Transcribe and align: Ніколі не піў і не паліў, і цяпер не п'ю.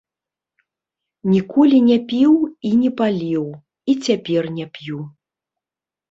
Ніколі 1.33 1.77
не 1.89 1.97
піў 2.11 2.31
і 2.69 2.71
не 2.79 2.89
паліў, 3.01 3.43
і 3.93 3.95
цяпер 4.07 4.43
не 4.57 4.65
п'ю. 4.79 4.97